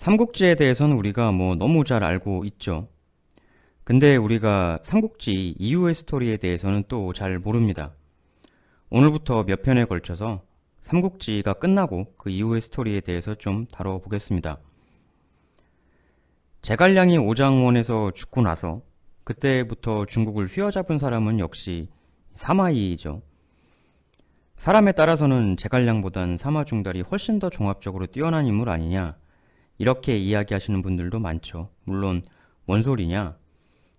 삼국지에 0.00 0.54
대해서는 0.54 0.96
우리가 0.96 1.30
뭐 1.30 1.54
너무 1.56 1.84
잘 1.84 2.02
알고 2.02 2.46
있죠. 2.46 2.88
근데 3.84 4.16
우리가 4.16 4.78
삼국지 4.82 5.56
이후의 5.58 5.94
스토리에 5.94 6.38
대해서는 6.38 6.84
또 6.88 7.12
잘 7.12 7.38
모릅니다. 7.38 7.92
오늘부터 8.88 9.44
몇 9.44 9.60
편에 9.60 9.84
걸쳐서 9.84 10.42
삼국지가 10.84 11.52
끝나고 11.52 12.14
그 12.16 12.30
이후의 12.30 12.62
스토리에 12.62 13.00
대해서 13.00 13.34
좀 13.34 13.66
다뤄보겠습니다. 13.66 14.56
제갈량이 16.62 17.18
오장원에서 17.18 18.12
죽고 18.12 18.40
나서 18.40 18.80
그때부터 19.24 20.06
중국을 20.06 20.46
휘어잡은 20.46 20.96
사람은 20.96 21.40
역시 21.40 21.90
사마이이죠. 22.36 23.20
사람에 24.56 24.92
따라서는 24.92 25.58
제갈량보단 25.58 26.38
사마중달이 26.38 27.02
훨씬 27.02 27.38
더 27.38 27.50
종합적으로 27.50 28.06
뛰어난 28.06 28.46
인물 28.46 28.70
아니냐 28.70 29.19
이렇게 29.80 30.18
이야기하시는 30.18 30.82
분들도 30.82 31.20
많죠. 31.20 31.70
물론 31.84 32.20
뭔 32.66 32.82
소리냐? 32.82 33.38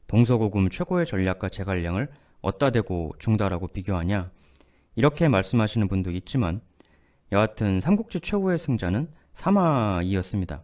동서고금 0.05 0.69
최고의 0.69 1.07
전략가 1.07 1.49
제갈량을 1.49 2.07
어따 2.41 2.69
대고 2.69 3.15
중달하고 3.17 3.67
비교하냐? 3.67 4.29
이렇게 4.95 5.27
말씀하시는 5.27 5.87
분도 5.87 6.11
있지만 6.11 6.61
여하튼 7.31 7.81
삼국지 7.81 8.19
최고의 8.19 8.59
승자는 8.59 9.09
사마이였습니다. 9.33 10.61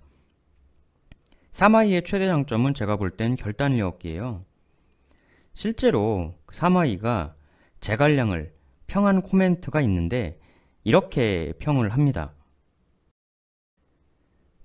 사마이의 1.51 2.03
최대 2.05 2.27
장점은 2.27 2.75
제가 2.75 2.97
볼 2.97 3.17
땐 3.17 3.35
결단력이에요. 3.35 4.45
실제로 5.55 6.35
사마이가 6.51 7.33
제갈량을 7.79 8.53
평한 8.85 9.23
코멘트가 9.23 9.81
있는데 9.81 10.39
이렇게 10.83 11.53
평을 11.57 11.89
합니다. 11.89 12.33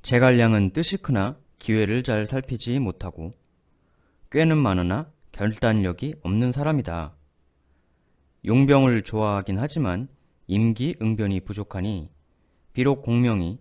제갈량은 0.03 0.73
뜻이 0.73 0.97
크나 0.97 1.39
기회를 1.59 2.03
잘 2.03 2.27
살피지 2.27 2.81
못하고 2.81 3.31
꾀는 4.31 4.59
많으나 4.59 5.11
결단력이 5.31 6.17
없는 6.23 6.51
사람이다. 6.51 7.15
용병을 8.45 9.05
좋아하긴 9.05 9.59
하지만 9.59 10.09
임기응변이 10.49 11.41
부족하니 11.41 12.11
비록 12.73 13.03
공명이 13.03 13.61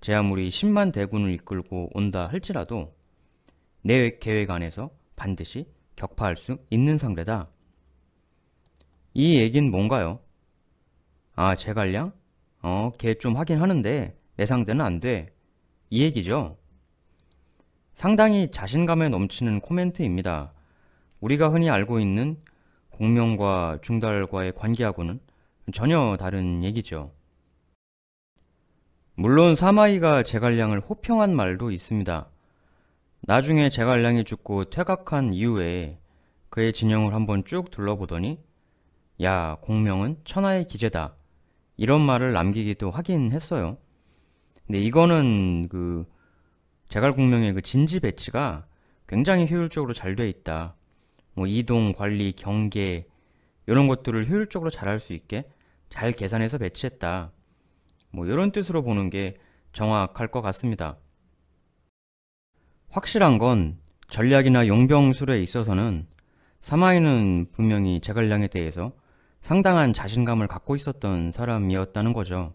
제 0.00 0.14
아무리 0.14 0.48
10만 0.48 0.92
대군을 0.92 1.32
이끌고 1.34 1.90
온다 1.92 2.28
할지라도 2.28 2.94
내 3.82 4.18
계획 4.18 4.50
안에서 4.50 4.90
반드시 5.16 5.66
격파할 5.96 6.36
수 6.36 6.56
있는 6.70 6.96
상대다. 6.96 7.48
이 9.12 9.36
얘긴 9.36 9.70
뭔가요? 9.70 10.20
아, 11.34 11.54
제갈량? 11.54 12.12
어, 12.62 12.90
걔 12.98 13.14
좀 13.14 13.36
하긴 13.36 13.58
하는데 13.60 14.16
내 14.36 14.46
상대는 14.46 14.84
안 14.84 14.98
돼. 14.98 15.33
이 15.94 16.02
얘기죠. 16.02 16.56
상당히 17.92 18.50
자신감에 18.50 19.10
넘치는 19.10 19.60
코멘트입니다. 19.60 20.52
우리가 21.20 21.50
흔히 21.50 21.70
알고 21.70 22.00
있는 22.00 22.36
공명과 22.90 23.78
중달과의 23.80 24.54
관계하고는 24.56 25.20
전혀 25.72 26.16
다른 26.18 26.64
얘기죠. 26.64 27.12
물론 29.14 29.54
사마이가 29.54 30.24
제갈량을 30.24 30.80
호평한 30.80 31.32
말도 31.32 31.70
있습니다. 31.70 32.28
나중에 33.20 33.68
제갈량이 33.68 34.24
죽고 34.24 34.70
퇴각한 34.70 35.32
이후에 35.32 36.00
그의 36.50 36.72
진영을 36.72 37.14
한번 37.14 37.44
쭉 37.44 37.70
둘러보더니 37.70 38.40
야 39.22 39.58
공명은 39.60 40.22
천하의 40.24 40.66
기재다 40.66 41.14
이런 41.76 42.00
말을 42.00 42.32
남기기도 42.32 42.90
하긴 42.90 43.30
했어요. 43.30 43.78
근데 44.66 44.80
이거는 44.80 45.68
그 45.68 46.06
제갈공명의 46.88 47.52
그 47.54 47.62
진지 47.62 48.00
배치가 48.00 48.66
굉장히 49.06 49.50
효율적으로 49.50 49.92
잘 49.92 50.16
돼 50.16 50.28
있다. 50.28 50.74
뭐 51.34 51.46
이동, 51.46 51.92
관리, 51.92 52.32
경계 52.32 53.06
이런 53.66 53.88
것들을 53.88 54.28
효율적으로 54.28 54.70
잘 54.70 54.88
할 54.88 55.00
수 55.00 55.12
있게 55.12 55.44
잘 55.88 56.12
계산해서 56.12 56.58
배치했다. 56.58 57.32
뭐 58.10 58.26
이런 58.26 58.52
뜻으로 58.52 58.82
보는 58.82 59.10
게 59.10 59.36
정확할 59.72 60.28
것 60.28 60.40
같습니다. 60.42 60.96
확실한 62.90 63.38
건 63.38 63.78
전략이나 64.08 64.68
용병술에 64.68 65.42
있어서는 65.42 66.06
사마이는 66.60 67.46
분명히 67.52 68.00
제갈량에 68.00 68.46
대해서 68.48 68.92
상당한 69.40 69.92
자신감을 69.92 70.46
갖고 70.46 70.76
있었던 70.76 71.32
사람이었다는 71.32 72.12
거죠. 72.12 72.54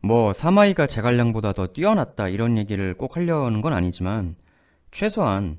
뭐 0.00 0.32
사마이가 0.32 0.86
제갈량보다 0.86 1.52
더 1.52 1.66
뛰어났다 1.66 2.28
이런 2.28 2.56
얘기를 2.56 2.94
꼭 2.94 3.16
하려는 3.16 3.60
건 3.60 3.72
아니지만 3.72 4.36
최소한 4.92 5.58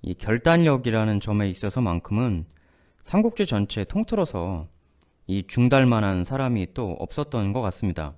이 0.00 0.14
결단력이라는 0.14 1.20
점에 1.20 1.48
있어서만큼은 1.48 2.46
삼국지 3.02 3.46
전체 3.46 3.84
통틀어서 3.84 4.66
이 5.26 5.44
중달만한 5.46 6.24
사람이 6.24 6.74
또 6.74 6.92
없었던 6.98 7.52
것 7.52 7.60
같습니다. 7.62 8.14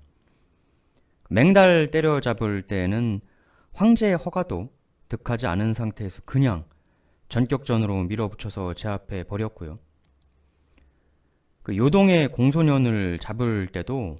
맹달 1.28 1.90
때려잡을 1.90 2.62
때는 2.62 3.20
황제의 3.72 4.16
허가도 4.16 4.70
득하지 5.08 5.46
않은 5.46 5.74
상태에서 5.74 6.22
그냥 6.24 6.64
전격전으로 7.28 8.04
밀어붙여서 8.04 8.74
제 8.74 8.88
앞에 8.88 9.24
버렸고요. 9.24 9.78
그 11.62 11.76
요동의 11.76 12.28
공소년을 12.28 13.18
잡을 13.18 13.66
때도 13.66 14.16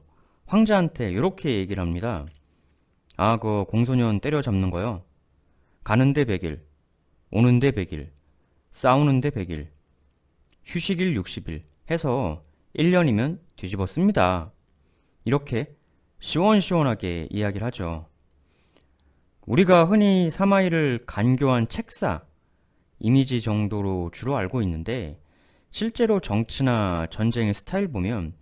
황제한테 0.47 1.11
이렇게 1.11 1.57
얘기를 1.57 1.81
합니다. 1.81 2.27
아, 3.17 3.39
그 3.39 3.65
공소년 3.69 4.21
때려잡는 4.21 4.71
거요. 4.71 5.03
가는데 5.85 6.25
100일, 6.25 6.61
오는데 7.31 7.73
100일, 7.73 8.11
싸우는데 8.73 9.31
100일, 9.31 9.69
휴식일 10.65 11.15
60일 11.15 11.63
해서 11.91 12.45
1년이면 12.77 13.39
뒤집었습니다. 13.57 14.53
이렇게 15.25 15.67
시원시원하게 16.21 17.29
이야기를 17.31 17.67
하죠. 17.67 18.09
우리가 19.47 19.85
흔히 19.85 20.31
사마이를 20.31 21.05
간교한 21.07 21.69
책사, 21.69 22.23
이미지 22.99 23.41
정도로 23.41 24.11
주로 24.13 24.37
알고 24.37 24.63
있는데 24.63 25.21
실제로 25.71 26.21
정치나 26.21 27.07
전쟁의 27.11 27.55
스타일 27.55 27.89
보면 27.89 28.35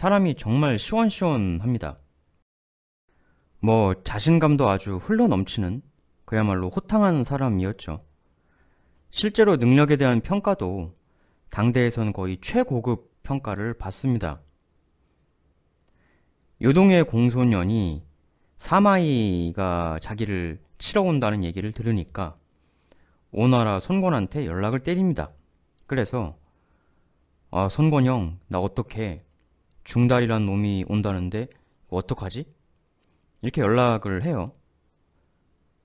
사람이 0.00 0.36
정말 0.36 0.78
시원시원합니다. 0.78 1.98
뭐 3.58 4.02
자신감도 4.02 4.66
아주 4.66 4.96
흘러 4.96 5.28
넘치는 5.28 5.82
그야말로 6.24 6.70
호탕한 6.70 7.22
사람이었죠. 7.22 7.98
실제로 9.10 9.56
능력에 9.56 9.96
대한 9.96 10.22
평가도 10.22 10.94
당대에선 11.50 12.14
거의 12.14 12.38
최고급 12.40 13.12
평가를 13.24 13.74
받습니다. 13.74 14.40
요동의 16.62 17.04
공소년이 17.04 18.02
사마이가 18.56 19.98
자기를 20.00 20.62
치러 20.78 21.02
온다는 21.02 21.44
얘기를 21.44 21.72
들으니까 21.72 22.36
오나라 23.32 23.78
손권한테 23.78 24.46
연락을 24.46 24.78
때립니다. 24.82 25.30
그래서 25.86 26.38
아 27.50 27.68
손권 27.68 28.06
형 28.06 28.38
나 28.48 28.60
어떻게 28.60 29.18
중달이란 29.84 30.46
놈이 30.46 30.84
온다는데 30.88 31.48
어떡하지? 31.88 32.44
이렇게 33.42 33.60
연락을 33.62 34.24
해요. 34.24 34.52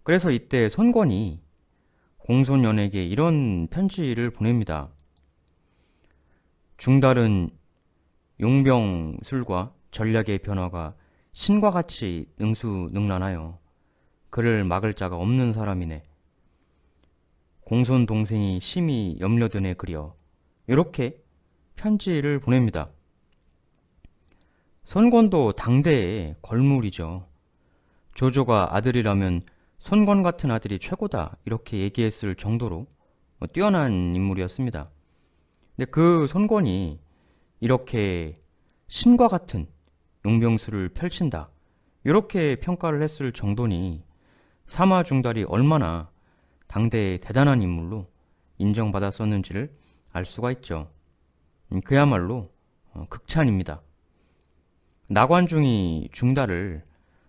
그래서 0.03 0.29
이때 0.29 0.69
손권이 0.69 1.41
공손연에게 2.17 3.05
이런 3.05 3.67
편지를 3.67 4.29
보냅니다. 4.29 4.89
중달은 6.77 7.49
용병술과 8.39 9.73
전략의 9.91 10.39
변화가 10.39 10.95
신과 11.31 11.71
같이 11.71 12.27
능수능란하여 12.37 13.59
그를 14.29 14.63
막을 14.63 14.93
자가 14.93 15.15
없는 15.15 15.53
사람이네. 15.53 16.03
공손 17.61 18.05
동생이 18.05 18.59
심히 18.59 19.17
염려드네 19.19 19.75
그려. 19.75 20.15
이렇게 20.67 21.15
편지를 21.75 22.39
보냅니다. 22.39 22.87
손권도 24.85 25.53
당대의 25.53 26.35
걸물이죠. 26.41 27.23
조조가 28.13 28.75
아들이라면 28.75 29.41
손권 29.79 30.23
같은 30.23 30.51
아들이 30.51 30.79
최고다 30.79 31.37
이렇게 31.45 31.79
얘기했을 31.79 32.35
정도로 32.35 32.85
뛰어난 33.51 34.15
인물이었습니다. 34.15 34.85
근데 35.75 35.91
그 35.91 36.27
손권이 36.27 36.99
이렇게 37.59 38.35
신과 38.87 39.27
같은 39.27 39.65
용병술을 40.23 40.89
펼친다 40.89 41.47
이렇게 42.03 42.55
평가를 42.55 43.01
했을 43.01 43.33
정도니 43.33 44.03
사마 44.67 45.03
중달이 45.03 45.43
얼마나 45.43 46.09
당대의 46.67 47.19
대단한 47.19 47.61
인물로 47.61 48.03
인정받았었는지를 48.59 49.73
알 50.11 50.25
수가 50.25 50.51
있죠. 50.53 50.85
음, 51.71 51.81
그야말로 51.81 52.43
어, 52.93 53.05
극찬입니다. 53.09 53.81
나관중이 55.07 56.09
중달을 56.11 56.83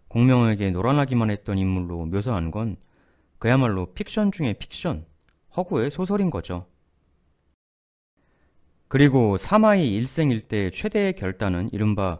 공명에게 0.08 0.70
놀아나기만 0.70 1.30
했던 1.30 1.58
인물로 1.58 2.06
묘사한 2.06 2.50
건 2.50 2.76
그야말로 3.38 3.92
픽션 3.92 4.32
중의 4.32 4.54
픽션, 4.54 5.04
허구의 5.56 5.90
소설인 5.90 6.30
거죠. 6.30 6.60
그리고 8.88 9.36
사마이 9.36 9.92
일생일대 9.94 10.70
최대의 10.70 11.14
결단은 11.14 11.68
이른바 11.72 12.18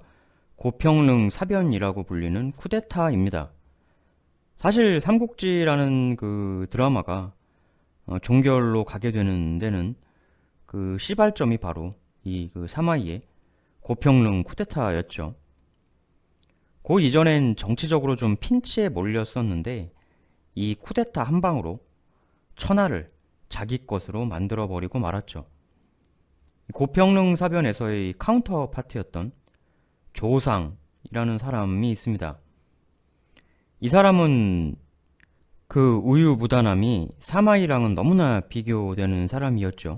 고평릉 0.57 1.31
사변이라고 1.31 2.03
불리는 2.03 2.53
쿠데타입니다. 2.53 3.53
사실 4.59 5.01
삼국지라는 5.01 6.17
그 6.17 6.67
드라마가 6.71 7.33
어, 8.07 8.19
종결로 8.19 8.85
가게 8.85 9.11
되는 9.13 9.59
데는 9.59 9.95
그 10.67 10.97
시발점이 10.99 11.59
바로 11.59 11.93
이 12.25 12.49
그 12.53 12.67
사마의의 12.67 13.23
고평릉 13.81 14.43
쿠데타였죠. 14.43 15.35
그 16.87 17.01
이전엔 17.01 17.57
정치적으로 17.57 18.15
좀 18.15 18.37
핀치에 18.37 18.91
몰렸었는데 18.91 19.91
이 20.55 20.75
쿠데타 20.77 21.21
한 21.21 21.41
방으로 21.41 21.81
천하를 22.55 23.09
자기 23.49 23.85
것으로 23.85 24.25
만들어 24.25 24.69
버리고 24.69 25.01
말았죠. 25.01 25.47
고평릉 26.73 27.35
사변에서의 27.35 28.15
counterpart였던 28.19 29.33
조상이라는 30.13 31.39
사람이 31.39 31.91
있습니다. 31.91 32.39
이 33.81 33.89
사람은 33.89 34.77
그 35.67 36.01
우유부단함이 36.05 37.09
사마의랑은 37.19 37.95
너무나 37.95 38.39
비교되는 38.41 39.27
사람이었죠. 39.27 39.97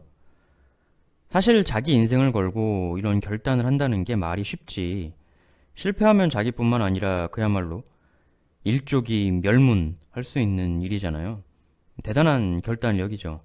사실 1.29 1.65
자기 1.65 1.93
인생을 1.93 2.33
걸고 2.33 2.97
이런 2.99 3.21
결단을 3.21 3.67
한다는 3.67 4.05
게 4.05 4.17
말이 4.17 4.43
쉽지. 4.43 5.18
실패하면 5.79 6.29
자기뿐만 6.29 6.83
아니라 6.83 7.29
그야말로 7.29 7.85
일족이 8.65 9.31
멸문할 9.31 10.25
수 10.25 10.41
있는 10.41 10.83
일이잖아요. 10.83 11.45
대단한 12.03 12.61
결단력이죠. 12.63 13.39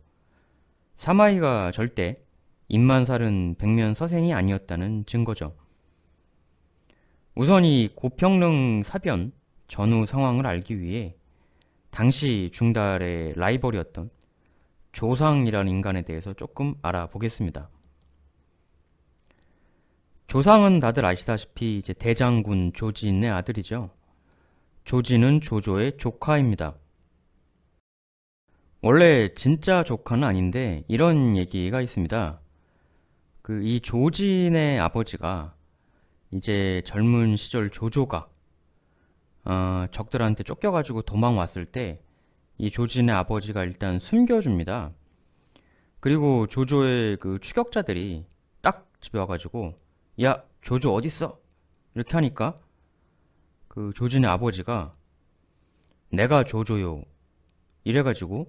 사마이가 0.95 1.71
절대 1.73 2.15
입만살은 2.69 3.57
백면 3.59 3.93
서생이 3.93 4.33
아니었다는 4.33 5.05
증거죠. 5.05 5.55
우선 7.35 7.65
이 7.65 7.89
고평릉 7.93 8.81
사변 8.81 9.31
전후 9.67 10.07
상황을 10.07 10.47
알기 10.47 10.79
위해 10.79 11.15
당시 11.91 12.49
중달의 12.51 13.33
라이벌이었던 13.35 14.09
조상이라는 14.91 15.71
인간에 15.71 16.01
대해서 16.01 16.33
조금 16.33 16.73
알아보겠습니다. 16.81 17.69
조상은 20.37 20.79
다들 20.79 21.05
아시다시피 21.05 21.77
이제 21.77 21.93
대장군 21.93 22.73
조진의 22.73 23.29
아들이죠. 23.29 23.91
조진은 24.83 25.41
조조의 25.41 25.97
조카입니다. 25.97 26.75
원래 28.81 29.31
진짜 29.35 29.83
조카는 29.83 30.23
아닌데 30.23 30.85
이런 30.87 31.37
얘기가 31.37 31.81
있습니다. 31.81 32.39
그 33.43 33.61
이 33.61 33.79
조진의 33.79 34.79
아버지가 34.79 35.53
이제 36.31 36.81
젊은 36.83 37.37
시절 37.37 37.69
조조가 37.69 38.27
어, 39.45 39.85
적들한테 39.91 40.43
쫓겨가지고 40.43 41.03
도망 41.03 41.37
왔을 41.37 41.63
때 41.65 42.01
이 42.57 42.71
조진의 42.71 43.13
아버지가 43.13 43.63
일단 43.65 43.99
숨겨줍니다. 43.99 44.89
그리고 45.99 46.47
조조의 46.47 47.17
그 47.17 47.37
추격자들이 47.39 48.25
딱 48.63 48.91
집에 48.99 49.19
와가지고 49.19 49.75
야 50.21 50.43
조조 50.61 50.93
어딨어? 50.93 51.39
이렇게 51.95 52.13
하니까 52.13 52.55
그 53.67 53.91
조진의 53.95 54.29
아버지가 54.29 54.91
내가 56.09 56.43
조조요 56.43 57.03
이래가지고 57.83 58.45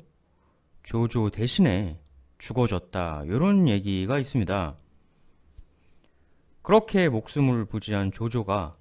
조조 0.83 1.31
대신에 1.31 1.99
죽어줬다 2.39 3.25
이런 3.25 3.69
얘기가 3.69 4.19
있습니다. 4.19 4.77
그렇게 6.61 7.09
목숨을 7.09 7.65
부지한 7.65 8.13
조조가 8.13 8.73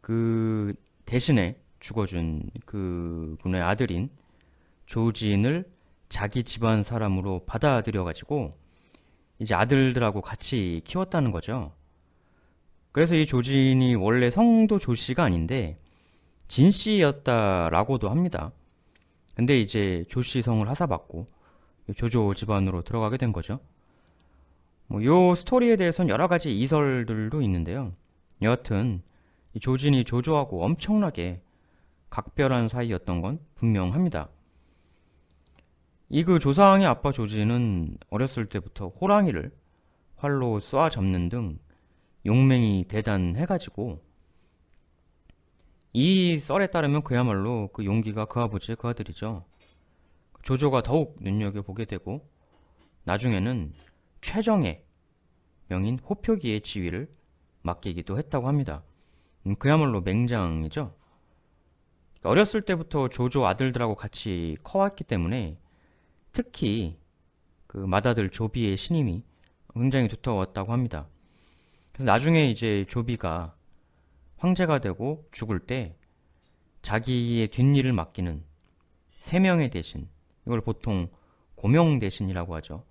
그 0.00 0.74
대신에 1.04 1.60
죽어준 1.80 2.50
그 2.64 3.36
분의 3.40 3.60
아들인 3.60 4.08
조진을 4.86 5.68
자기 6.08 6.44
집안 6.44 6.84
사람으로 6.84 7.44
받아들여가지고 7.46 8.52
이제 9.38 9.54
아들들하고 9.54 10.20
같이 10.20 10.80
키웠다는 10.84 11.30
거죠. 11.30 11.72
그래서 12.92 13.14
이 13.14 13.26
조진이 13.26 13.94
원래 13.94 14.30
성도 14.30 14.78
조씨가 14.78 15.24
아닌데 15.24 15.76
진씨였다라고도 16.48 18.08
합니다. 18.08 18.52
근데 19.34 19.60
이제 19.60 20.04
조씨 20.08 20.40
성을 20.42 20.66
하사받고 20.66 21.26
조조 21.94 22.34
집안으로 22.34 22.82
들어가게 22.82 23.16
된 23.16 23.32
거죠. 23.32 23.60
뭐, 24.88 25.04
요 25.04 25.34
스토리에 25.34 25.76
대해서는 25.76 26.08
여러 26.08 26.28
가지 26.28 26.58
이설들도 26.58 27.42
있는데요. 27.42 27.92
여하튼, 28.42 29.02
이 29.54 29.60
조진이 29.60 30.04
조조하고 30.04 30.64
엄청나게 30.64 31.40
각별한 32.08 32.68
사이였던 32.68 33.20
건 33.20 33.40
분명합니다. 33.56 34.28
이 36.08 36.22
그 36.24 36.38
조상의 36.38 36.86
아빠 36.86 37.10
조진은 37.10 37.98
어렸을 38.10 38.46
때부터 38.46 38.88
호랑이를 38.88 39.50
활로 40.16 40.60
쏴 40.60 40.90
잡는 40.90 41.28
등 41.28 41.58
용맹이 42.24 42.84
대단해가지고 42.88 44.02
이 45.92 46.38
썰에 46.38 46.68
따르면 46.68 47.02
그야말로 47.02 47.70
그 47.72 47.84
용기가 47.84 48.26
그 48.26 48.40
아버지의 48.40 48.76
그 48.76 48.88
아들이죠. 48.88 49.40
조조가 50.42 50.82
더욱 50.82 51.16
눈여겨보게 51.20 51.86
되고 51.86 52.28
나중에는 53.04 53.72
최정의 54.20 54.84
명인 55.68 55.98
호표기의 55.98 56.60
지위를 56.60 57.10
맡기기도 57.62 58.18
했다고 58.18 58.46
합니다. 58.46 58.84
음, 59.46 59.56
그야말로 59.56 60.00
맹장이죠. 60.02 60.94
어렸을 62.22 62.62
때부터 62.62 63.08
조조 63.08 63.46
아들들하고 63.46 63.94
같이 63.96 64.56
커왔기 64.62 65.04
때문에 65.04 65.58
특히 66.36 66.98
그 67.66 67.78
맏아들 67.78 68.28
조비의 68.28 68.76
신임이 68.76 69.24
굉장히 69.72 70.06
두터웠다고 70.06 70.70
합니다. 70.70 71.08
그래서 71.94 72.04
나중에 72.04 72.50
이제 72.50 72.84
조비가 72.90 73.56
황제가 74.36 74.80
되고 74.80 75.26
죽을 75.32 75.60
때 75.60 75.96
자기의 76.82 77.48
뒷일을 77.48 77.94
맡기는 77.94 78.44
세 79.18 79.40
명의 79.40 79.70
대신 79.70 80.10
이걸 80.46 80.60
보통 80.60 81.08
고명 81.54 81.98
대신이라고 81.98 82.54
하죠. 82.56 82.84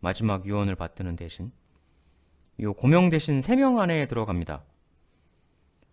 마지막 0.00 0.44
유언을 0.44 0.74
받드는 0.74 1.14
대신 1.14 1.52
이 2.58 2.64
고명 2.66 3.08
대신 3.08 3.38
3명 3.38 3.78
안에 3.78 4.08
들어갑니다. 4.08 4.64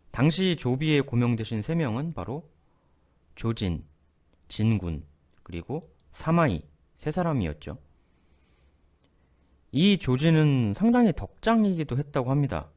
당시 0.10 0.56
조비의 0.56 1.04
고명 1.04 1.36
대신 1.36 1.62
3명은 1.62 2.16
바로 2.16 2.50
조진, 3.36 3.84
진군, 4.48 5.04
그리고 5.44 5.84
사마이 6.12 6.71
세 7.01 7.10
사람이었죠. 7.10 7.79
이 9.72 9.98
조진은 9.98 10.75
상당히 10.75 11.12
덕장이기도 11.13 11.98
했다고 11.98 12.29
합니다. 12.29 12.70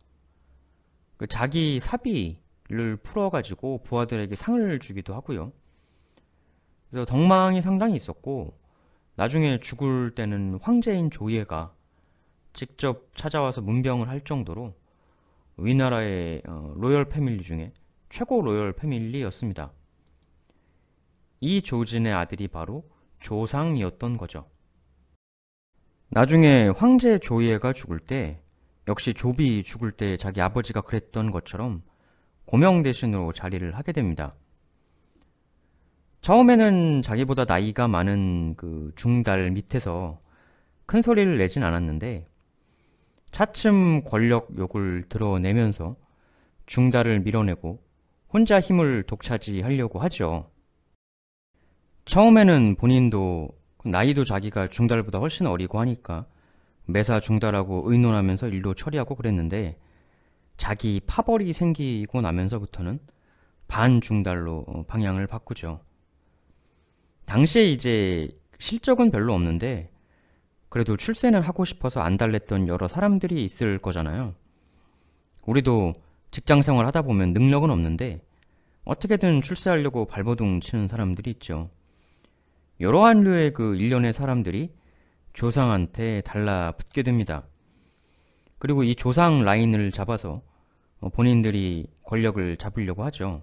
그 1.18 1.26
자기 1.26 1.78
사비를 1.78 2.96
풀어가지고 3.02 3.82
부하들에게 3.82 4.34
상을 4.34 4.78
주기도 4.78 5.14
하고요. 5.14 5.52
그래서 6.88 7.04
덕망이 7.04 7.60
상당히 7.60 7.96
있었고 7.96 8.58
나중에 9.16 9.60
죽을 9.60 10.14
때는 10.14 10.58
황제인 10.62 11.10
조예가 11.10 11.74
직접 12.54 13.14
찾아와서 13.14 13.60
문병을 13.60 14.08
할 14.08 14.22
정도로 14.22 14.72
위나라의 15.58 16.40
어, 16.48 16.72
로열 16.76 17.10
패밀리 17.10 17.42
중에 17.42 17.74
최고 18.08 18.40
로열 18.40 18.72
패밀리였습니다. 18.72 19.70
이 21.40 21.60
조진의 21.60 22.14
아들이 22.14 22.48
바로 22.48 22.93
조상이었던 23.24 24.18
거죠. 24.18 24.44
나중에 26.10 26.68
황제 26.68 27.18
조예가 27.18 27.72
죽을 27.72 27.98
때 27.98 28.42
역시 28.86 29.14
조비 29.14 29.62
죽을 29.62 29.92
때 29.92 30.18
자기 30.18 30.42
아버지가 30.42 30.82
그랬던 30.82 31.30
것처럼 31.30 31.78
고명 32.44 32.82
대신으로 32.82 33.32
자리를 33.32 33.74
하게 33.74 33.92
됩니다. 33.92 34.30
처음에는 36.20 37.00
자기보다 37.00 37.46
나이가 37.46 37.88
많은 37.88 38.56
그 38.56 38.92
중달 38.94 39.50
밑에서 39.50 40.20
큰 40.84 41.00
소리를 41.00 41.38
내진 41.38 41.64
않았는데 41.64 42.26
차츰 43.30 44.04
권력 44.04 44.56
욕을 44.58 45.04
드러내면서 45.08 45.96
중달을 46.66 47.20
밀어내고 47.20 47.82
혼자 48.28 48.60
힘을 48.60 49.04
독차지하려고 49.04 49.98
하죠. 50.00 50.50
처음에는 52.04 52.76
본인도 52.76 53.48
나이도 53.84 54.24
자기가 54.24 54.68
중달보다 54.68 55.18
훨씬 55.18 55.46
어리고 55.46 55.80
하니까 55.80 56.26
매사 56.86 57.20
중달하고 57.20 57.90
의논하면서 57.90 58.48
일로 58.48 58.74
처리하고 58.74 59.14
그랬는데 59.14 59.78
자기 60.56 61.00
파벌이 61.06 61.52
생기고 61.52 62.20
나면서부터는 62.20 63.00
반중달로 63.68 64.64
어, 64.66 64.84
방향을 64.86 65.26
바꾸죠. 65.26 65.80
당시에 67.24 67.64
이제 67.64 68.28
실적은 68.58 69.10
별로 69.10 69.32
없는데 69.32 69.90
그래도 70.68 70.96
출세는 70.96 71.40
하고 71.40 71.64
싶어서 71.64 72.00
안 72.00 72.16
달랬던 72.16 72.68
여러 72.68 72.88
사람들이 72.88 73.44
있을 73.44 73.78
거잖아요. 73.78 74.34
우리도 75.46 75.92
직장 76.30 76.62
생활 76.62 76.86
하다 76.86 77.02
보면 77.02 77.32
능력은 77.32 77.70
없는데 77.70 78.22
어떻게든 78.84 79.40
출세하려고 79.40 80.04
발버둥 80.06 80.60
치는 80.60 80.88
사람들이 80.88 81.30
있죠. 81.32 81.70
여러한 82.80 83.22
류의 83.22 83.52
그 83.52 83.76
일련의 83.76 84.12
사람들이 84.12 84.72
조상한테 85.32 86.22
달라붙게 86.22 87.02
됩니다. 87.02 87.46
그리고 88.58 88.82
이 88.82 88.94
조상 88.94 89.44
라인을 89.44 89.90
잡아서 89.92 90.42
본인들이 91.12 91.86
권력을 92.04 92.56
잡으려고 92.56 93.04
하죠. 93.04 93.42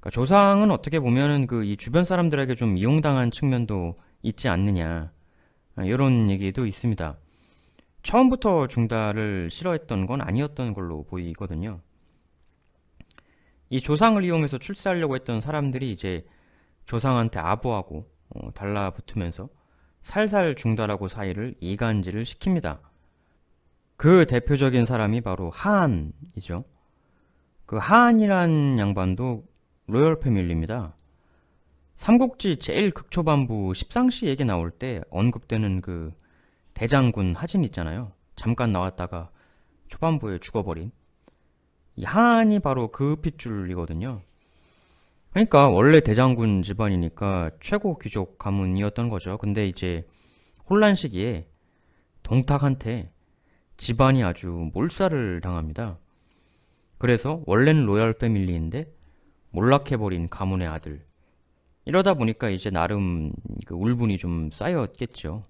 그러니까 0.00 0.10
조상은 0.10 0.70
어떻게 0.70 0.98
보면은 1.00 1.46
그이 1.46 1.76
주변 1.76 2.04
사람들에게 2.04 2.54
좀 2.54 2.78
이용당한 2.78 3.30
측면도 3.30 3.96
있지 4.22 4.48
않느냐 4.48 5.12
이런 5.78 6.30
얘기도 6.30 6.64
있습니다. 6.66 7.18
처음부터 8.02 8.68
중달을 8.68 9.50
싫어했던 9.50 10.06
건 10.06 10.20
아니었던 10.20 10.74
걸로 10.74 11.04
보이거든요. 11.04 11.80
이 13.68 13.80
조상을 13.80 14.24
이용해서 14.24 14.58
출세하려고 14.58 15.16
했던 15.16 15.40
사람들이 15.40 15.90
이제 15.90 16.24
조상한테 16.86 17.38
아부하고 17.38 18.08
어, 18.30 18.52
달라붙으면서 18.54 19.48
살살 20.02 20.54
중달하고 20.54 21.08
사이를 21.08 21.54
이간질을 21.60 22.24
시킵니다. 22.24 22.78
그 23.96 24.26
대표적인 24.26 24.84
사람이 24.84 25.20
바로 25.20 25.50
하한이죠. 25.50 26.64
그 27.64 27.76
하한이란 27.76 28.78
양반도 28.78 29.44
로열 29.86 30.20
패밀리입니다. 30.20 30.88
삼국지 31.96 32.58
제일 32.58 32.90
극초반부 32.90 33.72
십상시 33.74 34.26
얘기 34.26 34.44
나올 34.44 34.70
때 34.70 35.00
언급되는 35.10 35.80
그 35.80 36.12
대장군 36.74 37.34
하진 37.34 37.64
있잖아요. 37.64 38.10
잠깐 38.36 38.70
나왔다가 38.70 39.30
초반부에 39.88 40.38
죽어버린 40.38 40.92
이 41.96 42.04
하한이 42.04 42.60
바로 42.60 42.92
그 42.92 43.16
핏줄이거든요. 43.16 44.20
그러니까 45.30 45.68
원래 45.68 46.00
대장군 46.00 46.62
집안이니까 46.62 47.50
최고 47.60 47.98
귀족 47.98 48.38
가문이었던 48.38 49.08
거죠. 49.08 49.36
근데 49.38 49.66
이제 49.66 50.06
혼란 50.68 50.94
시기에 50.94 51.46
동탁한테 52.22 53.06
집안이 53.76 54.24
아주 54.24 54.70
몰살을 54.72 55.40
당합니다. 55.40 55.98
그래서 56.98 57.42
원래는 57.46 57.84
로얄 57.84 58.14
패밀리인데 58.14 58.86
몰락해버린 59.50 60.28
가문의 60.28 60.66
아들. 60.66 61.04
이러다 61.84 62.14
보니까 62.14 62.50
이제 62.50 62.70
나름 62.70 63.32
그 63.64 63.74
울분이 63.74 64.18
좀 64.18 64.50
쌓였겠죠. 64.50 65.40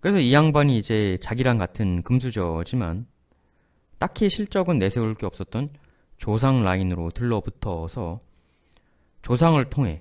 그래서 0.00 0.20
이 0.20 0.32
양반이 0.32 0.78
이제 0.78 1.18
자기랑 1.20 1.58
같은 1.58 2.02
금수저지만 2.02 3.06
딱히 3.98 4.28
실적은 4.28 4.78
내세울 4.78 5.14
게 5.16 5.26
없었던 5.26 5.68
조상 6.18 6.62
라인으로 6.62 7.10
들러붙어서 7.10 8.18
조상을 9.22 9.64
통해 9.70 10.00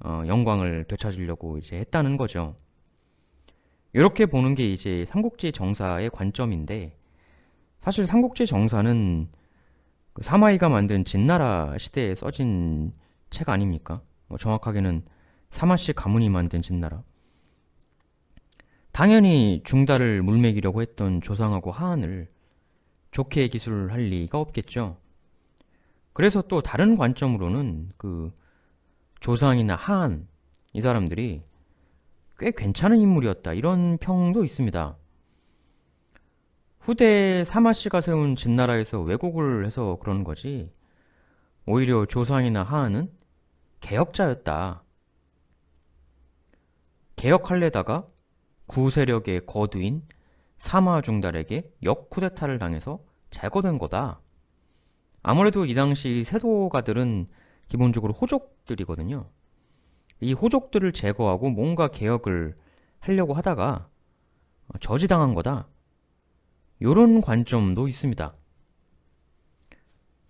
어, 0.00 0.22
영광을 0.26 0.84
되찾으려고 0.84 1.58
이제 1.58 1.76
했다는 1.76 2.16
거죠. 2.16 2.56
이렇게 3.92 4.26
보는 4.26 4.54
게 4.54 4.66
이제 4.66 5.04
삼국지 5.06 5.52
정사의 5.52 6.10
관점인데 6.10 6.96
사실 7.80 8.06
삼국지 8.06 8.46
정사는 8.46 9.28
그 10.12 10.22
사마이가 10.22 10.68
만든 10.68 11.04
진나라 11.04 11.76
시대에 11.78 12.14
써진 12.14 12.92
책 13.30 13.48
아닙니까? 13.48 14.00
뭐 14.26 14.38
정확하게는 14.38 15.02
사마씨 15.50 15.92
가문이 15.92 16.28
만든 16.28 16.62
진나라. 16.62 17.02
당연히 18.92 19.62
중달을 19.64 20.22
물매기려고 20.22 20.82
했던 20.82 21.20
조상하고 21.20 21.70
하한을 21.70 22.26
좋게 23.10 23.48
기술할 23.48 24.00
리가 24.00 24.38
없겠죠. 24.38 24.96
그래서 26.18 26.42
또 26.42 26.60
다른 26.60 26.96
관점으로는 26.96 27.90
그 27.96 28.32
조상이나 29.20 29.76
하한 29.76 30.26
이 30.72 30.80
사람들이 30.80 31.42
꽤 32.40 32.50
괜찮은 32.50 32.98
인물이었다 32.98 33.52
이런 33.52 33.98
평도 33.98 34.44
있습니다. 34.44 34.96
후대 36.80 37.44
사마 37.44 37.72
씨가 37.72 38.00
세운 38.00 38.34
진나라에서 38.34 39.00
왜곡을 39.00 39.64
해서 39.64 39.96
그런 40.00 40.24
거지 40.24 40.72
오히려 41.66 42.04
조상이나 42.04 42.64
하한은 42.64 43.12
개혁자였다. 43.78 44.82
개혁할래다가 47.14 48.08
구세력의 48.66 49.46
거두인 49.46 50.02
사마 50.58 51.00
중달에게 51.00 51.62
역쿠데타를 51.84 52.58
당해서 52.58 52.98
제거된 53.30 53.78
거다. 53.78 54.20
아무래도 55.22 55.64
이 55.64 55.74
당시 55.74 56.24
세도가들은 56.24 57.26
기본적으로 57.68 58.12
호족들이거든요. 58.12 59.28
이 60.20 60.32
호족들을 60.32 60.92
제거하고 60.92 61.50
뭔가 61.50 61.88
개혁을 61.88 62.54
하려고 63.00 63.34
하다가 63.34 63.88
저지당한 64.80 65.34
거다. 65.34 65.68
요런 66.82 67.20
관점도 67.20 67.88
있습니다. 67.88 68.32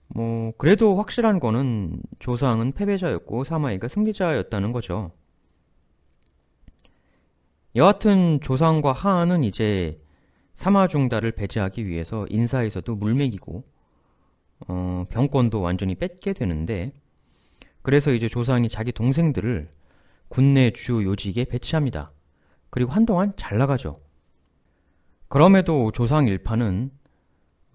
뭐 0.09 0.53
그래도 0.57 0.97
확실한 0.97 1.39
거는 1.39 2.01
조상은 2.19 2.73
패배자였고 2.73 3.45
사마이가 3.45 3.89
승리자였다는 3.89 4.73
거죠. 4.73 5.07
여하튼 7.77 8.41
조상과 8.41 8.93
하한은 8.93 9.45
이제 9.45 9.97
사마중달을 10.55 11.33
배제하기 11.33 11.87
위해서 11.87 12.27
인사에서도 12.31 12.97
물맥이고 12.97 13.63
어, 14.67 15.05
병권도 15.09 15.61
완전히 15.61 15.95
뺏게 15.95 16.33
되는데 16.33 16.89
그래서 17.83 18.13
이제 18.13 18.29
조상이 18.29 18.69
자기 18.69 18.93
동생들을 18.93 19.69
군내 20.29 20.73
주요 20.73 21.05
요직에 21.05 21.45
배치합니다. 21.45 22.09
그리고 22.71 22.93
한동안 22.93 23.33
잘 23.37 23.59
나가죠. 23.59 23.97
그럼에도 25.29 25.93
조상 25.93 26.27
일파는 26.27 26.91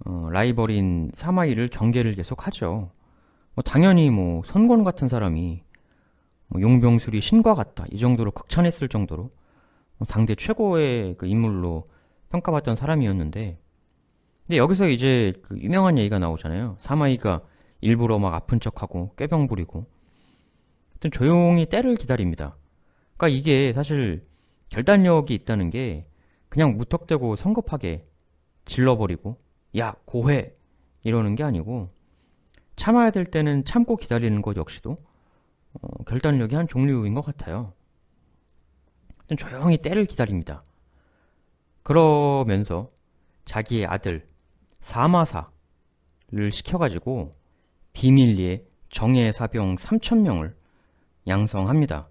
어, 0.06 0.28
라이벌인 0.32 1.12
사마이를 1.14 1.70
경계를 1.70 2.14
계속하죠. 2.16 2.92
뭐 3.56 3.64
당연히 3.64 4.10
뭐 4.10 4.42
선권 4.46 4.84
같은 4.84 5.08
사람이 5.08 5.64
뭐 6.48 6.62
용병술이 6.62 7.22
신과 7.22 7.56
같다 7.56 7.86
이 7.92 8.00
정도로 8.00 8.32
극찬했을 8.32 8.90
정도로 8.90 9.30
뭐 9.98 10.08
당대 10.08 10.36
최고의 10.36 11.16
그 11.18 11.28
인물로 11.28 11.86
평가받던 12.30 12.76
사람이었는데 12.76 13.54
근데 14.46 14.58
여기서 14.58 14.88
이제 14.88 15.34
그 15.42 15.58
유명한 15.58 15.98
얘기가 15.98 16.20
나오잖아요. 16.20 16.76
사마이가 16.78 17.42
일부러 17.82 18.20
막 18.20 18.34
아픈 18.34 18.60
척하고 18.60 19.14
꾀병 19.16 19.48
부리고 19.48 19.86
하여튼 20.92 21.12
조용히 21.12 21.66
때를 21.66 21.96
기다립니다. 21.96 22.56
그러니까 23.18 23.38
이게 23.38 23.74
사실 23.74 24.22
결단력이 24.70 25.34
있다는 25.34 25.70
게 25.70 26.02
그냥 26.50 26.78
무턱대고 26.78 27.36
성급하게 27.36 28.04
질러버리고 28.66 29.38
야 29.78 29.96
고해 30.06 30.54
이러는 31.04 31.36
게 31.36 31.44
아니고 31.44 31.84
참아야 32.76 33.12
될 33.12 33.26
때는 33.26 33.64
참고 33.66 33.96
기다리는 33.96 34.42
것 34.42 34.58
역시도 34.58 34.96
어, 35.74 36.04
결단력이 36.06 36.56
한 36.56 36.68
종류인 36.68 37.14
것 37.14 37.22
같아요. 37.22 37.74
조용히 39.38 39.78
때를 39.78 40.06
기다립니다. 40.06 40.62
그러면서 41.82 42.88
자기의 43.46 43.86
아들 43.88 44.26
사마사를 44.84 46.52
시켜가지고 46.52 47.32
비밀리에 47.94 48.66
정예 48.90 49.32
사병 49.32 49.78
3천명을 49.78 50.54
양성합니다. 51.28 52.10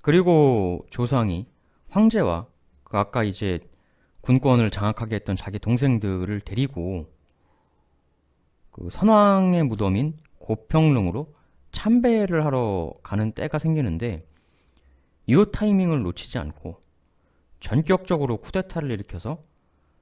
그리고 0.00 0.86
조상이 0.90 1.46
황제와 1.88 2.46
그 2.84 2.96
아까 2.96 3.24
이제 3.24 3.58
군권을 4.20 4.70
장악하게 4.70 5.16
했던 5.16 5.36
자기 5.36 5.58
동생들을 5.58 6.40
데리고 6.40 7.12
그 8.70 8.88
선왕의 8.90 9.64
무덤인 9.64 10.16
고평릉으로 10.38 11.34
참배를 11.72 12.44
하러 12.44 12.94
가는 13.02 13.32
때가 13.32 13.58
생기는데 13.58 14.20
이 15.26 15.44
타이밍을 15.52 16.02
놓치지 16.02 16.38
않고 16.38 16.80
전격적으로 17.60 18.36
쿠데타를 18.36 18.90
일으켜서 18.92 19.42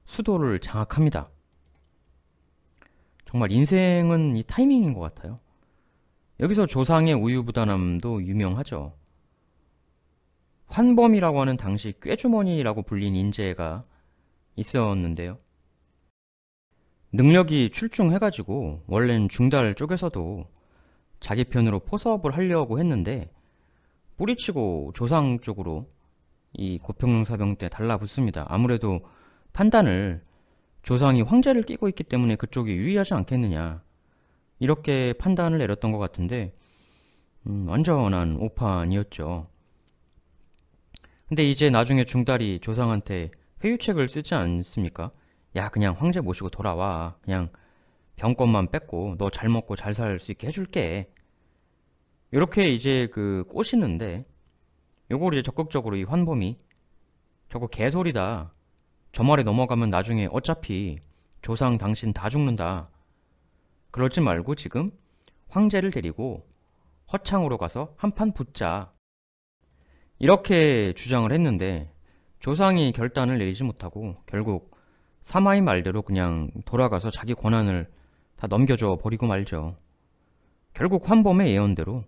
수도를 0.05 0.59
장악합니다. 0.59 1.29
정말 3.25 3.51
인생은 3.51 4.35
이 4.35 4.43
타이밍인 4.43 4.93
것 4.93 4.99
같아요. 4.99 5.39
여기서 6.39 6.65
조상의 6.65 7.13
우유부단함도 7.13 8.23
유명하죠. 8.23 8.93
환범이라고 10.67 11.41
하는 11.41 11.57
당시 11.57 11.93
꾀주머니라고 12.01 12.83
불린 12.83 13.15
인재가 13.15 13.85
있었는데요. 14.55 15.37
능력이 17.11 17.69
출중해가지고 17.69 18.83
원래는 18.87 19.29
중달 19.29 19.75
쪽에서도 19.75 20.45
자기 21.19 21.43
편으로 21.43 21.79
포섭을 21.79 22.35
하려고 22.35 22.79
했는데 22.79 23.31
뿌리치고 24.17 24.93
조상 24.95 25.39
쪽으로 25.39 25.87
이 26.53 26.77
고평릉 26.79 27.23
사병 27.23 27.55
때 27.55 27.69
달라붙습니다. 27.69 28.45
아무래도 28.49 29.01
판단을 29.53 30.23
조상이 30.81 31.21
황제를 31.21 31.63
끼고 31.63 31.87
있기 31.89 32.03
때문에 32.03 32.35
그쪽이 32.35 32.75
유리하지 32.75 33.13
않겠느냐 33.13 33.81
이렇게 34.59 35.13
판단을 35.13 35.57
내렸던 35.59 35.91
것 35.91 35.97
같은데 35.99 36.51
음, 37.47 37.67
완전한 37.67 38.37
오판이었죠. 38.37 39.45
근데 41.27 41.43
이제 41.49 41.69
나중에 41.69 42.03
중달이 42.05 42.59
조상한테 42.61 43.31
회유책을 43.63 44.07
쓰지 44.09 44.35
않습니까? 44.35 45.11
야 45.55 45.69
그냥 45.69 45.93
황제 45.97 46.19
모시고 46.21 46.49
돌아와 46.49 47.15
그냥 47.21 47.47
병권만 48.15 48.69
뺏고 48.71 49.15
너 49.17 49.29
잘 49.29 49.49
먹고 49.49 49.75
잘 49.75 49.93
살 49.93 50.19
수 50.19 50.31
있게 50.31 50.47
해줄게 50.47 51.09
이렇게 52.31 52.69
이제 52.69 53.07
그 53.11 53.45
꼬시는데 53.49 54.23
요걸 55.11 55.33
이제 55.33 55.41
적극적으로 55.41 55.95
이 55.95 56.03
환범이 56.03 56.57
저거 57.49 57.67
개소리다 57.67 58.51
저 59.13 59.23
말에 59.23 59.43
넘어가면 59.43 59.91
나중에 59.91 60.27
어차피 60.31 60.97
조상 61.43 61.77
당신 61.77 62.13
다 62.13 62.29
죽는다 62.29 62.89
그러지 63.91 64.21
말고 64.21 64.55
지금 64.55 64.89
황제를 65.49 65.91
데리고 65.91 66.47
허창으로 67.13 67.59
가서 67.59 67.93
한판 67.95 68.33
붙자 68.33 68.91
이렇게 70.17 70.93
주장을 70.93 71.31
했는데 71.31 71.83
조상이 72.39 72.91
결단을 72.91 73.37
내리지 73.37 73.63
못하고 73.63 74.15
결국 74.25 74.71
사마의 75.21 75.61
말대로 75.61 76.01
그냥 76.01 76.49
돌아가서 76.65 77.11
자기 77.11 77.35
권한을 77.35 77.91
다 78.35 78.47
넘겨줘 78.47 78.97
버리고 79.01 79.27
말죠. 79.27 79.77
결국 80.73 81.09
환범의 81.09 81.51
예언대로 81.51 82.01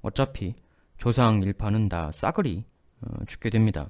어차피 0.00 0.54
조상 0.96 1.42
일파는 1.42 1.90
다 1.90 2.10
싸그리 2.12 2.64
어, 3.02 3.24
죽게 3.26 3.50
됩니다. 3.50 3.84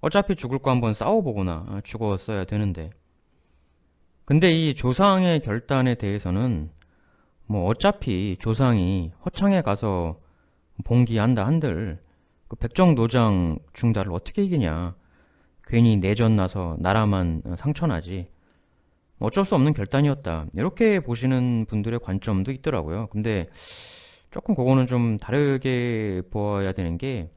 어차피 0.00 0.34
죽을 0.34 0.58
거 0.58 0.70
한번 0.70 0.92
싸워보거나 0.92 1.80
죽었어야 1.84 2.44
되는데. 2.44 2.90
근데 4.24 4.52
이 4.52 4.74
조상의 4.74 5.40
결단에 5.40 5.94
대해서는 5.96 6.70
뭐 7.46 7.66
어차피 7.66 8.36
조상이 8.38 9.12
허창에 9.24 9.62
가서 9.62 10.16
봉기한다 10.84 11.44
한들 11.46 11.98
그 12.48 12.56
백정노장 12.56 13.58
중달을 13.72 14.12
어떻게 14.12 14.42
이기냐. 14.44 14.94
괜히 15.66 15.96
내전 15.96 16.36
나서 16.36 16.76
나라만 16.80 17.42
상처나지. 17.58 18.24
어쩔 19.20 19.44
수 19.44 19.54
없는 19.54 19.72
결단이었다. 19.74 20.46
이렇게 20.54 21.00
보시는 21.00 21.66
분들의 21.68 22.00
관점도 22.00 22.50
있더라고요. 22.52 23.08
근데 23.08 23.48
조금 24.30 24.54
그거는 24.54 24.86
좀 24.86 25.16
다르게 25.16 26.22
보아야 26.30 26.72
되는 26.72 26.96
게 26.98 27.28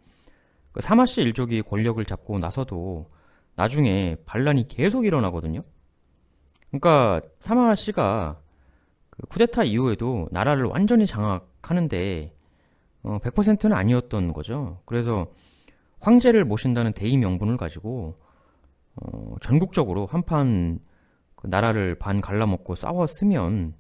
그 0.74 0.82
사마씨 0.82 1.22
일족이 1.22 1.62
권력을 1.62 2.04
잡고 2.04 2.40
나서도 2.40 3.08
나중에 3.56 4.18
반란이 4.26 4.68
계속 4.68 5.06
일어나거든요. 5.06 5.60
그러니까 6.70 7.22
사마씨가 7.40 8.40
그 9.12 9.28
쿠데타 9.28 9.64
이후에도 9.64 10.28
나라를 10.32 10.66
완전히 10.66 11.06
장악하는데 11.06 12.34
어, 13.04 13.20
100%는 13.20 13.76
아니었던 13.76 14.34
거죠. 14.34 14.82
그래서 14.86 15.28
황제를 16.00 16.46
모신다는 16.46 16.94
대의 16.94 17.18
명분을 17.18 17.58
가지고 17.58 18.16
어, 18.96 19.36
전국적으로 19.42 20.08
한판 20.08 20.80
그 21.36 21.48
나라를 21.48 21.96
반 21.96 22.22
갈라먹고 22.22 22.74
싸웠으면 22.74 23.76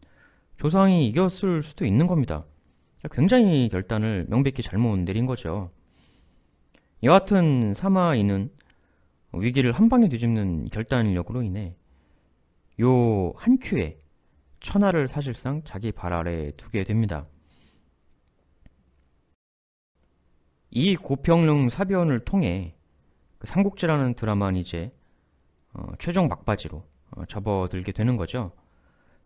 조상이 0.57 1.07
이겼을 1.07 1.63
수도 1.63 1.85
있는 1.85 2.05
겁니다. 2.05 2.41
굉장히 3.11 3.67
결단을 3.69 4.27
명백히 4.29 4.61
잘못 4.61 4.99
내린 4.99 5.25
거죠. 5.25 5.71
여하튼 7.03 7.73
사마이는 7.73 8.49
위기를 9.33 9.71
한 9.73 9.89
방에 9.89 10.07
뒤집는 10.09 10.65
결단력으로 10.65 11.41
인해 11.43 11.75
요 12.79 13.33
한 13.35 13.57
큐에 13.59 13.97
천하를 14.61 15.07
사실상 15.07 15.61
자기 15.63 15.91
발 15.91 16.13
아래 16.13 16.51
두게 16.55 16.83
됩니다. 16.85 17.23
이 20.71 20.95
고평릉 20.95 21.69
사변을 21.69 22.23
통해 22.25 22.75
그 23.37 23.47
삼국지라는 23.47 24.13
드라마는 24.15 24.59
이제 24.59 24.91
어, 25.73 25.87
최종 25.99 26.27
막바지로 26.27 26.83
어, 27.11 27.25
접어들게 27.25 27.91
되는 27.91 28.15
거죠. 28.17 28.51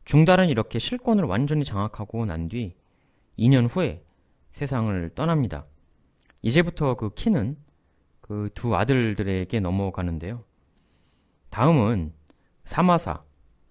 중달은 0.06 0.50
이렇게 0.50 0.80
실권을 0.80 1.26
완전히 1.26 1.64
장악하고 1.64 2.26
난 2.26 2.48
뒤 2.50 2.76
2년 3.38 3.68
후에 3.70 4.04
세상을 4.52 5.12
떠납니다. 5.14 5.64
이제부터 6.42 6.96
그 6.96 7.14
키는 7.14 7.56
그 8.28 8.50
두 8.54 8.76
아들들에게 8.76 9.60
넘어가는데요. 9.60 10.40
다음은 11.50 12.14
사마사, 12.66 13.22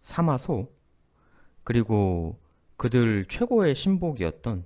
사마소, 0.03 0.73
그리고 1.63 2.41
그들 2.77 3.27
최고의 3.29 3.75
신복이었던 3.75 4.65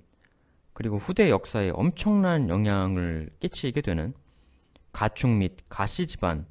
그리고 0.73 0.97
후대 0.97 1.29
역사에 1.29 1.71
엄청난 1.71 2.47
영향을 2.47 3.29
끼치게 3.39 3.81
되는 3.81 4.13
가축 4.93 5.29
및 5.29 5.57
가시 5.67 6.07
집안 6.07 6.45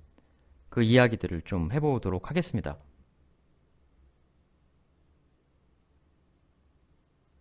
그 0.68 0.82
이야기들을 0.82 1.42
좀 1.42 1.72
해보도록 1.72 2.28
하겠습니다. 2.28 2.76